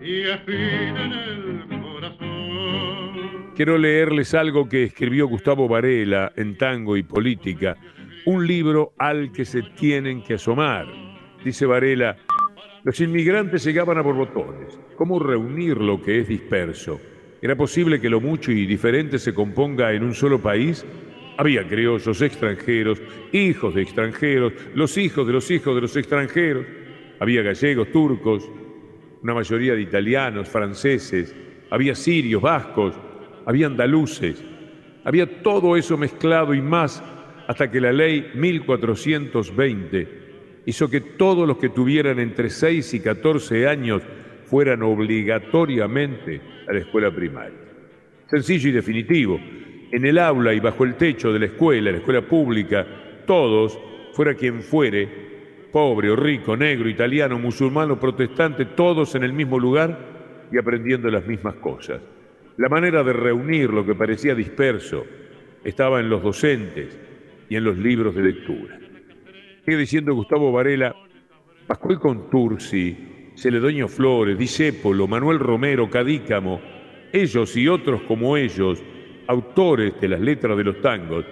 y 0.00 0.22
fin 0.46 0.96
en 0.96 1.12
el 1.12 1.82
corazón. 1.82 3.52
Quiero 3.54 3.76
leerles 3.76 4.32
algo 4.32 4.66
que 4.70 4.84
escribió 4.84 5.28
Gustavo 5.28 5.68
Varela 5.68 6.32
en 6.34 6.56
Tango 6.56 6.96
y 6.96 7.02
Política, 7.02 7.76
un 8.24 8.46
libro 8.46 8.94
al 8.98 9.32
que 9.32 9.44
se 9.44 9.60
tienen 9.62 10.22
que 10.22 10.34
asomar. 10.34 10.86
Dice 11.44 11.66
Varela, 11.66 12.16
los 12.84 13.00
inmigrantes 13.00 13.64
llegaban 13.64 13.98
a 13.98 14.02
borbotones. 14.02 14.78
¿Cómo 14.96 15.18
reunir 15.18 15.78
lo 15.78 16.00
que 16.02 16.20
es 16.20 16.28
disperso? 16.28 17.00
¿Era 17.40 17.56
posible 17.56 18.00
que 18.00 18.10
lo 18.10 18.20
mucho 18.20 18.52
y 18.52 18.66
diferente 18.66 19.18
se 19.18 19.34
componga 19.34 19.92
en 19.92 20.04
un 20.04 20.14
solo 20.14 20.40
país? 20.40 20.84
Había 21.36 21.66
criollos 21.66 22.20
extranjeros, 22.22 23.00
hijos 23.32 23.74
de 23.74 23.82
extranjeros, 23.82 24.52
los 24.74 24.96
hijos 24.98 25.26
de 25.26 25.32
los 25.32 25.50
hijos 25.50 25.74
de 25.74 25.80
los 25.80 25.96
extranjeros. 25.96 26.66
Había 27.20 27.42
gallegos, 27.42 27.92
turcos, 27.92 28.48
una 29.22 29.34
mayoría 29.34 29.74
de 29.74 29.82
italianos, 29.82 30.48
franceses. 30.48 31.34
Había 31.70 31.94
sirios, 31.94 32.42
vascos, 32.42 32.94
había 33.46 33.66
andaluces. 33.66 34.42
Había 35.04 35.42
todo 35.42 35.76
eso 35.76 35.96
mezclado 35.96 36.54
y 36.54 36.60
más 36.60 37.02
hasta 37.46 37.70
que 37.70 37.80
la 37.80 37.92
ley 37.92 38.30
1420 38.34 40.27
hizo 40.68 40.90
que 40.90 41.00
todos 41.00 41.48
los 41.48 41.56
que 41.56 41.70
tuvieran 41.70 42.18
entre 42.18 42.50
6 42.50 42.92
y 42.92 43.00
14 43.00 43.66
años 43.66 44.02
fueran 44.44 44.82
obligatoriamente 44.82 46.42
a 46.68 46.74
la 46.74 46.80
escuela 46.80 47.10
primaria. 47.10 47.56
Sencillo 48.26 48.68
y 48.68 48.72
definitivo. 48.72 49.40
En 49.90 50.04
el 50.04 50.18
aula 50.18 50.52
y 50.52 50.60
bajo 50.60 50.84
el 50.84 50.96
techo 50.96 51.32
de 51.32 51.38
la 51.38 51.46
escuela, 51.46 51.90
la 51.90 51.96
escuela 51.96 52.20
pública, 52.20 52.86
todos, 53.26 53.80
fuera 54.12 54.34
quien 54.34 54.60
fuere, 54.60 55.08
pobre 55.72 56.10
o 56.10 56.16
rico, 56.16 56.54
negro, 56.54 56.90
italiano, 56.90 57.38
musulmano, 57.38 57.98
protestante, 57.98 58.66
todos 58.66 59.14
en 59.14 59.22
el 59.22 59.32
mismo 59.32 59.58
lugar 59.58 59.98
y 60.52 60.58
aprendiendo 60.58 61.10
las 61.10 61.26
mismas 61.26 61.54
cosas. 61.54 62.02
La 62.58 62.68
manera 62.68 63.02
de 63.02 63.14
reunir 63.14 63.70
lo 63.70 63.86
que 63.86 63.94
parecía 63.94 64.34
disperso 64.34 65.06
estaba 65.64 65.98
en 65.98 66.10
los 66.10 66.22
docentes 66.22 66.98
y 67.48 67.56
en 67.56 67.64
los 67.64 67.78
libros 67.78 68.14
de 68.14 68.22
lectura. 68.22 68.78
Sigue 69.68 69.80
diciendo 69.80 70.14
Gustavo 70.14 70.50
Varela, 70.50 70.96
Pascual 71.66 72.00
Contursi, 72.00 73.32
Celedoño 73.34 73.86
Flores, 73.86 74.38
Disépolo, 74.38 75.06
Manuel 75.06 75.38
Romero, 75.38 75.90
Cadícamo, 75.90 76.58
ellos 77.12 77.54
y 77.54 77.68
otros 77.68 78.00
como 78.08 78.38
ellos, 78.38 78.82
autores 79.26 80.00
de 80.00 80.08
las 80.08 80.20
letras 80.20 80.56
de 80.56 80.64
los 80.64 80.80
tangos, 80.80 81.26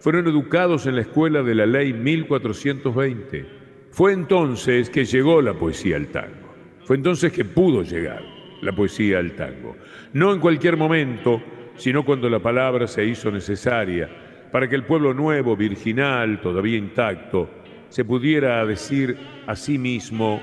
fueron 0.00 0.26
educados 0.26 0.86
en 0.86 0.94
la 0.94 1.02
escuela 1.02 1.42
de 1.42 1.54
la 1.54 1.66
ley 1.66 1.92
1420. 1.92 3.44
Fue 3.90 4.14
entonces 4.14 4.88
que 4.88 5.04
llegó 5.04 5.42
la 5.42 5.52
poesía 5.52 5.96
al 5.96 6.06
tango. 6.06 6.48
Fue 6.86 6.96
entonces 6.96 7.30
que 7.30 7.44
pudo 7.44 7.82
llegar 7.82 8.22
la 8.62 8.72
poesía 8.72 9.18
al 9.18 9.32
tango. 9.32 9.76
No 10.14 10.32
en 10.32 10.40
cualquier 10.40 10.78
momento, 10.78 11.42
sino 11.76 12.06
cuando 12.06 12.30
la 12.30 12.38
palabra 12.38 12.86
se 12.86 13.04
hizo 13.04 13.30
necesaria 13.30 14.08
para 14.50 14.66
que 14.66 14.76
el 14.76 14.84
pueblo 14.84 15.12
nuevo, 15.12 15.54
virginal, 15.54 16.40
todavía 16.40 16.78
intacto, 16.78 17.61
se 17.92 18.06
pudiera 18.06 18.64
decir 18.64 19.18
a 19.46 19.54
sí 19.54 19.76
mismo 19.76 20.40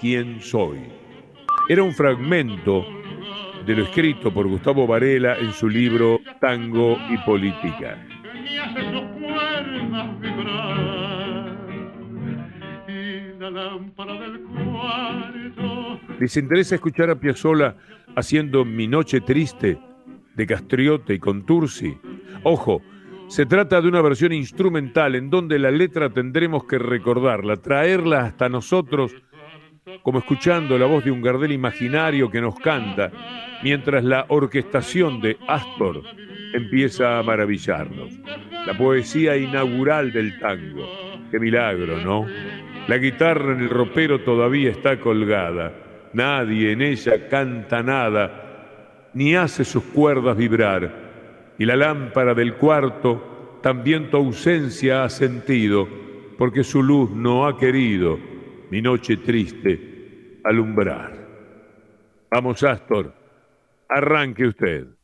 quién 0.00 0.40
soy. 0.40 0.80
Era 1.68 1.84
un 1.84 1.92
fragmento 1.92 2.84
de 3.64 3.76
lo 3.76 3.84
escrito 3.84 4.34
por 4.34 4.48
Gustavo 4.48 4.84
Varela 4.84 5.38
en 5.38 5.52
su 5.52 5.68
libro 5.68 6.18
Tango 6.40 6.98
y 7.08 7.18
Política. 7.18 8.04
¿Les 16.18 16.36
interesa 16.36 16.74
escuchar 16.74 17.10
a 17.10 17.20
Piazzolla 17.20 17.76
haciendo 18.16 18.64
Mi 18.64 18.88
Noche 18.88 19.20
Triste 19.20 19.78
de 20.34 20.46
Castriote 20.48 21.14
y 21.14 21.20
Contursi? 21.20 21.96
Ojo, 22.42 22.82
se 23.28 23.44
trata 23.44 23.80
de 23.80 23.88
una 23.88 24.00
versión 24.00 24.32
instrumental 24.32 25.14
en 25.14 25.28
donde 25.28 25.58
la 25.58 25.70
letra 25.70 26.08
tendremos 26.08 26.64
que 26.64 26.78
recordarla, 26.78 27.56
traerla 27.56 28.20
hasta 28.20 28.48
nosotros, 28.48 29.14
como 30.02 30.18
escuchando 30.18 30.78
la 30.78 30.86
voz 30.86 31.04
de 31.04 31.10
un 31.10 31.20
Gardel 31.20 31.52
imaginario 31.52 32.30
que 32.30 32.40
nos 32.40 32.58
canta, 32.58 33.10
mientras 33.62 34.02
la 34.02 34.24
orquestación 34.28 35.20
de 35.20 35.36
Astor 35.46 36.02
empieza 36.54 37.18
a 37.18 37.22
maravillarnos. 37.22 38.18
La 38.66 38.76
poesía 38.76 39.36
inaugural 39.36 40.10
del 40.10 40.38
tango. 40.38 40.86
Qué 41.30 41.38
milagro, 41.38 41.98
¿no? 41.98 42.26
La 42.86 42.96
guitarra 42.96 43.52
en 43.52 43.60
el 43.60 43.68
ropero 43.68 44.20
todavía 44.20 44.70
está 44.70 44.98
colgada. 44.98 45.74
Nadie 46.14 46.72
en 46.72 46.80
ella 46.80 47.28
canta 47.28 47.82
nada, 47.82 49.10
ni 49.12 49.34
hace 49.34 49.64
sus 49.66 49.82
cuerdas 49.84 50.36
vibrar 50.36 51.07
y 51.58 51.64
la 51.64 51.76
lámpara 51.76 52.34
del 52.34 52.54
cuarto 52.54 53.58
también 53.62 54.10
tu 54.10 54.16
ausencia 54.16 55.04
ha 55.04 55.08
sentido, 55.08 55.88
porque 56.38 56.62
su 56.62 56.82
luz 56.82 57.10
no 57.10 57.46
ha 57.46 57.58
querido 57.58 58.18
mi 58.70 58.80
noche 58.80 59.16
triste 59.16 60.40
alumbrar. 60.44 61.18
Vamos, 62.30 62.62
Astor, 62.62 63.12
arranque 63.88 64.46
usted. 64.46 64.97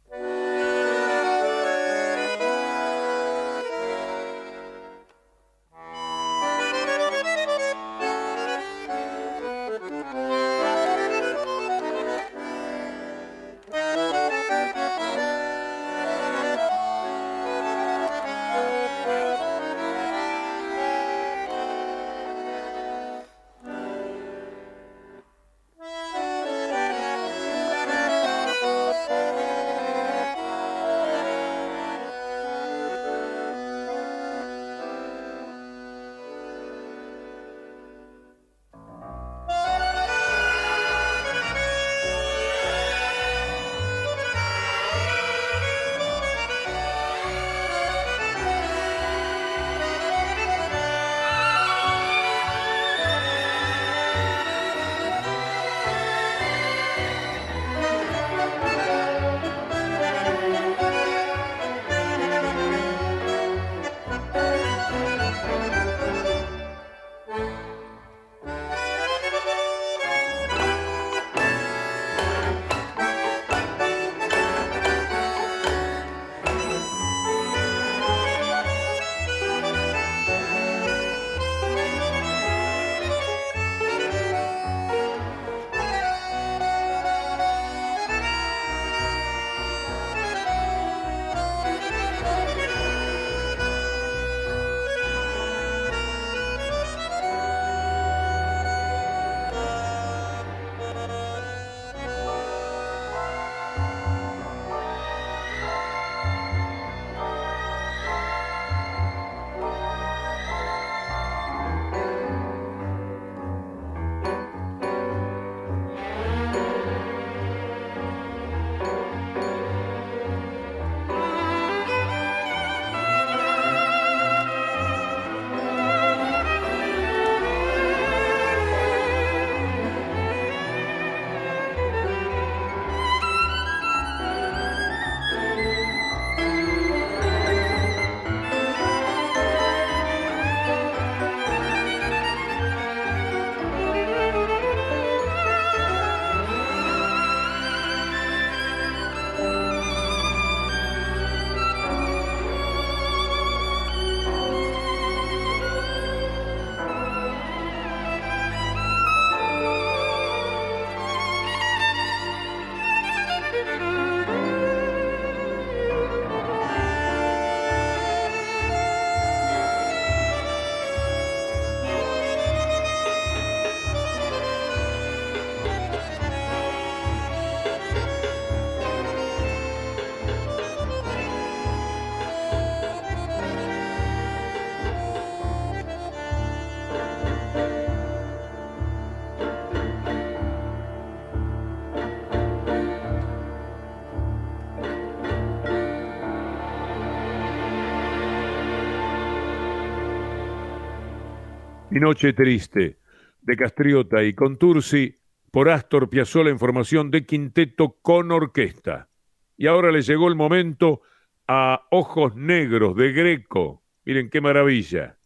Mi 201.94 202.00
noche 202.00 202.32
triste, 202.32 202.98
de 203.40 203.56
Castriota 203.56 204.24
y 204.24 204.34
Contursi, 204.34 205.14
por 205.52 205.68
Astor 205.68 206.10
Piazzolla 206.10 206.50
en 206.50 206.58
formación 206.58 207.12
de 207.12 207.24
quinteto 207.24 208.00
con 208.02 208.32
orquesta. 208.32 209.10
Y 209.56 209.68
ahora 209.68 209.92
le 209.92 210.02
llegó 210.02 210.26
el 210.26 210.34
momento 210.34 211.02
a 211.46 211.86
Ojos 211.92 212.34
Negros 212.34 212.96
de 212.96 213.12
Greco. 213.12 213.84
Miren 214.04 214.28
qué 214.28 214.40
maravilla. 214.40 215.18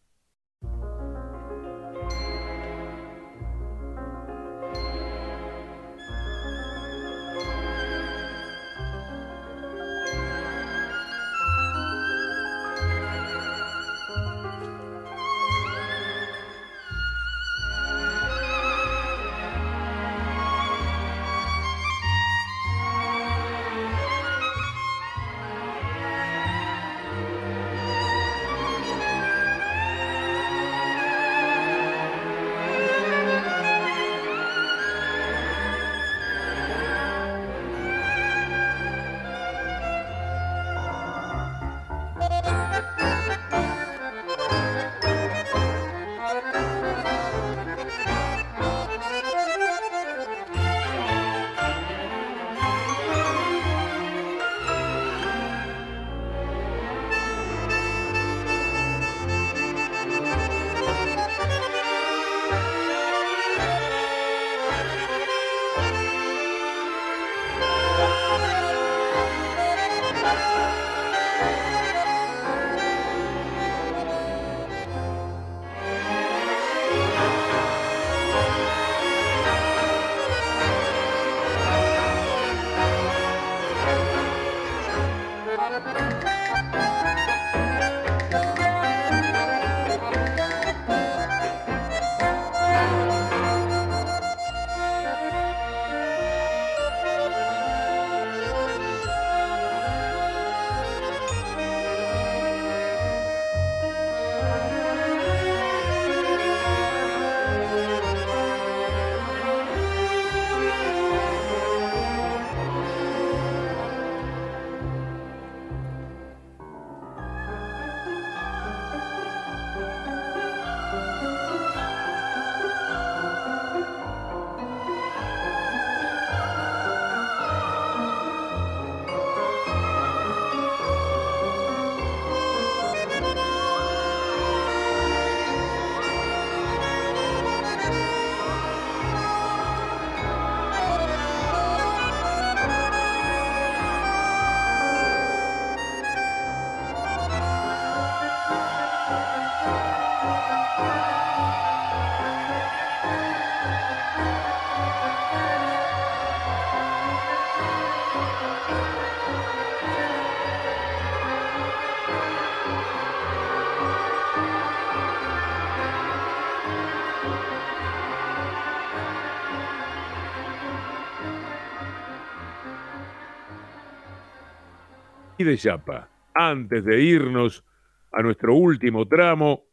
Y 175.39 175.45
de 175.45 175.57
Chapa. 175.57 176.09
Antes 176.33 176.83
de 176.83 177.01
irnos 177.01 177.63
a 178.11 178.21
nuestro 178.21 178.53
último 178.55 179.07
tramo, 179.07 179.63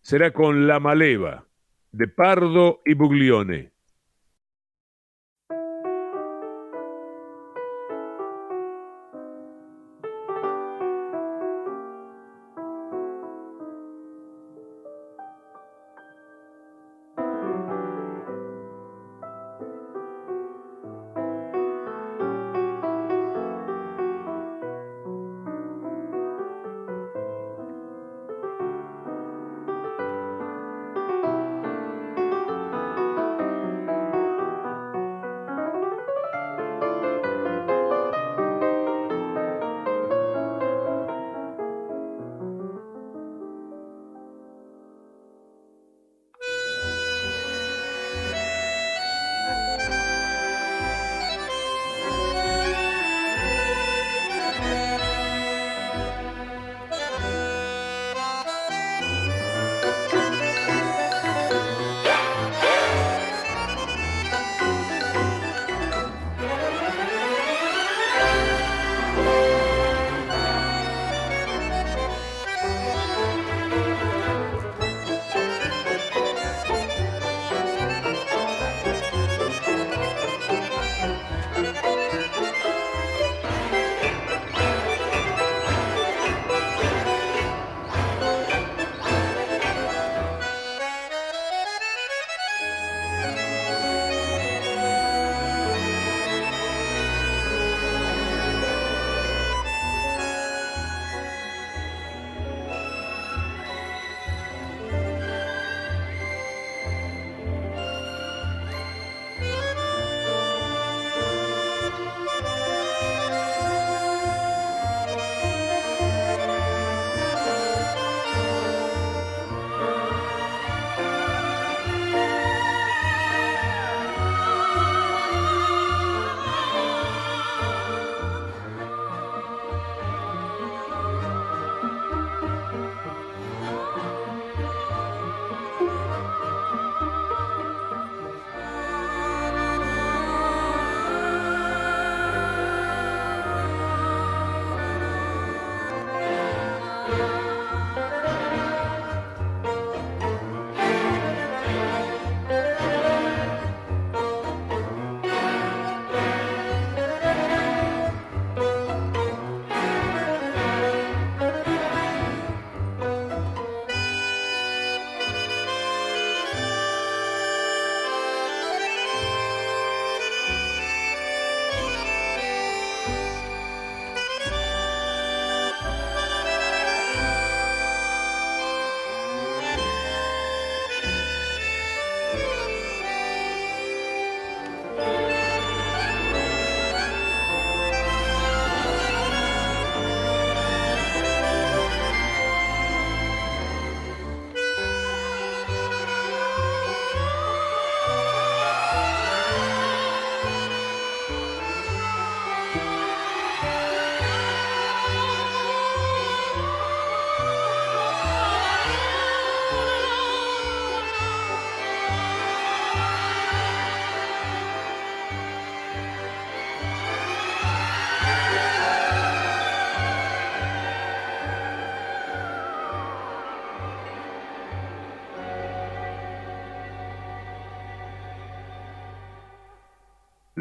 será 0.00 0.32
con 0.32 0.68
La 0.68 0.78
Maleva, 0.78 1.44
de 1.90 2.06
Pardo 2.06 2.80
y 2.86 2.94
Buglione. 2.94 3.73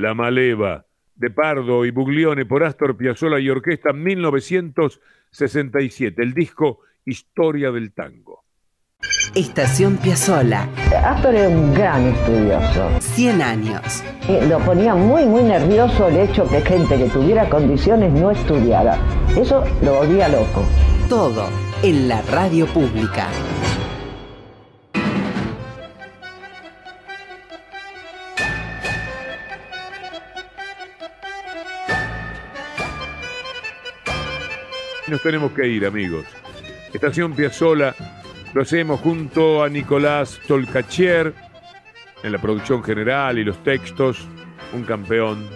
La 0.04 0.14
Maleva, 0.14 0.86
de 1.16 1.30
Pardo 1.30 1.86
y 1.86 1.92
Buglione 1.92 2.46
por 2.46 2.66
Astor 2.66 2.98
Piazzolla 2.98 3.40
y 3.40 3.50
Orquesta 3.50 3.94
1967, 3.94 6.22
el 6.22 6.34
disco 6.34 6.80
Historia 7.06 7.72
del 7.72 7.94
Tango. 7.94 8.44
Estación 9.34 9.96
Piazzolla. 9.96 10.68
Astor 11.06 11.36
era 11.36 11.48
un 11.48 11.74
gran 11.74 12.08
estudioso. 12.08 13.00
100 13.00 13.42
años. 13.42 14.04
Lo 14.50 14.60
ponía 14.60 14.94
muy, 14.94 15.26
muy 15.26 15.44
nervioso 15.44 16.10
el 16.10 16.18
hecho 16.18 16.50
que 16.50 16.60
gente 16.60 16.98
que 16.98 17.06
tuviera 17.06 17.48
condiciones 17.48 18.12
no 18.12 18.32
estudiara. 18.32 19.00
Eso 19.38 19.64
lo 19.84 20.00
volvía 20.00 20.28
loco. 20.28 20.66
Todo 21.08 21.48
en 21.82 22.10
la 22.10 22.22
radio 22.24 22.68
pública. 22.68 23.30
Nos 35.14 35.22
tenemos 35.22 35.52
que 35.52 35.68
ir, 35.68 35.86
amigos. 35.86 36.26
Estación 36.92 37.36
Piazzola 37.36 37.94
lo 38.56 38.64
hacemos 38.64 39.00
junto 39.00 39.64
a 39.64 39.70
Nicolás 39.70 40.42
Tolcachier 40.48 41.36
en 42.24 42.32
la 42.32 42.40
producción 42.40 42.84
general 42.84 43.38
y 43.38 43.44
los 43.44 43.62
textos, 43.62 44.28
un 44.74 44.82
campeón. 44.82 45.48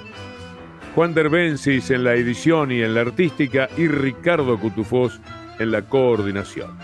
Juan 0.93 1.15
Derbensis 1.15 1.89
en 1.89 2.03
la 2.03 2.13
edición 2.13 2.71
y 2.71 2.83
en 2.83 2.93
la 2.93 3.01
artística 3.01 3.67
y 3.75 3.87
Ricardo 3.87 4.59
Cutufós 4.59 5.19
en 5.57 5.71
la 5.71 5.81
coordinación. 5.81 6.77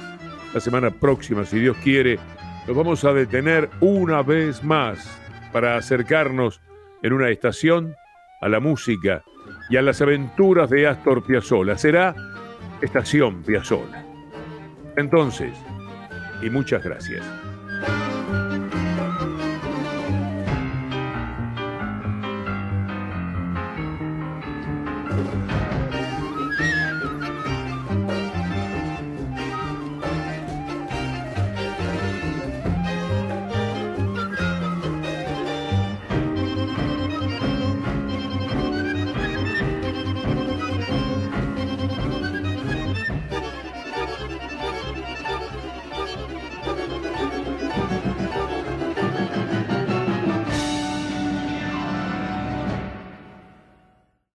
La 0.55 0.59
semana 0.59 0.89
próxima, 0.89 1.45
si 1.45 1.59
Dios 1.59 1.77
quiere, 1.83 2.17
nos 2.67 2.75
vamos 2.75 3.05
a 3.05 3.13
detener 3.13 3.69
una 3.81 4.23
vez 4.23 4.63
más 4.63 4.97
para 5.51 5.77
acercarnos 5.77 6.59
en 7.03 7.13
una 7.13 7.29
estación 7.29 7.93
a 8.41 8.49
la 8.49 8.59
música 8.59 9.23
y 9.69 9.77
a 9.77 9.83
las 9.83 10.01
aventuras 10.01 10.71
de 10.71 10.87
Astor 10.87 11.23
Piazzolla. 11.23 11.77
Será 11.77 12.15
Estación 12.83 13.43
Piazzolla. 13.43 14.05
Entonces, 14.97 15.53
y 16.41 16.49
muchas 16.49 16.83
gracias. 16.83 17.25